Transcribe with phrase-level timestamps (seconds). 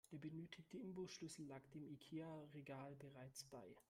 [0.11, 3.77] Der benötigte Imbusschlüssel lag dem Ikea-Regal bereits bei.